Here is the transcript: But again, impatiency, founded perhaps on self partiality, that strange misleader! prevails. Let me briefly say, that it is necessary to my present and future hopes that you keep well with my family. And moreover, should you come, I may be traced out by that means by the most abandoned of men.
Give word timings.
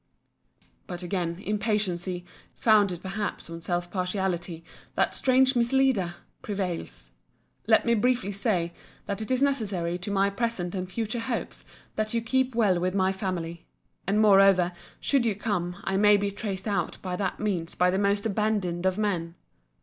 But 0.87 1.03
again, 1.03 1.37
impatiency, 1.45 2.25
founded 2.55 3.03
perhaps 3.03 3.51
on 3.51 3.61
self 3.61 3.91
partiality, 3.91 4.63
that 4.95 5.13
strange 5.13 5.55
misleader! 5.55 6.15
prevails. 6.41 7.11
Let 7.67 7.85
me 7.85 7.93
briefly 7.93 8.31
say, 8.31 8.73
that 9.05 9.21
it 9.21 9.29
is 9.29 9.43
necessary 9.43 9.99
to 9.99 10.09
my 10.09 10.31
present 10.31 10.73
and 10.73 10.91
future 10.91 11.19
hopes 11.19 11.65
that 11.97 12.15
you 12.15 12.21
keep 12.23 12.55
well 12.55 12.79
with 12.79 12.95
my 12.95 13.11
family. 13.11 13.67
And 14.07 14.19
moreover, 14.19 14.71
should 14.99 15.23
you 15.23 15.35
come, 15.35 15.75
I 15.83 15.97
may 15.97 16.17
be 16.17 16.31
traced 16.31 16.67
out 16.67 16.97
by 17.03 17.15
that 17.17 17.39
means 17.39 17.75
by 17.75 17.91
the 17.91 17.99
most 17.99 18.25
abandoned 18.25 18.87
of 18.87 18.97
men. 18.97 19.35